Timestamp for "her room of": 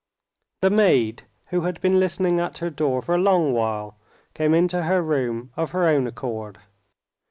4.81-5.73